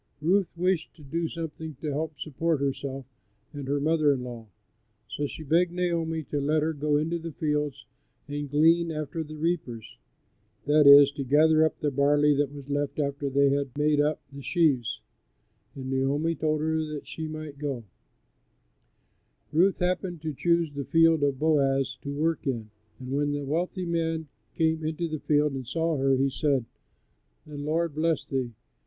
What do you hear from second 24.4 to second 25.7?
came into the field and